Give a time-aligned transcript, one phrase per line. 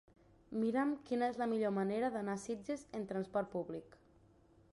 [0.61, 3.99] Mira'm quina és la millor manera d'anar a Sitges amb trasport públic.